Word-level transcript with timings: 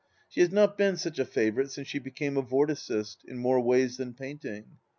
She 0.27 0.41
has 0.41 0.51
not 0.51 0.79
been 0.79 0.97
such 0.97 1.19
a 1.19 1.25
favourite 1.25 1.69
since 1.69 1.87
she 1.87 1.99
became 1.99 2.35
a 2.35 2.41
Vorticist, 2.41 3.17
in 3.23 3.37
more 3.37 3.61
ways 3.61 3.97
than 3.97 4.15
painting.. 4.15 4.79